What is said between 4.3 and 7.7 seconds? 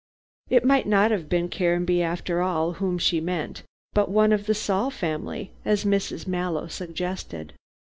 of the Saul family, as Mrs. Mallow suggested.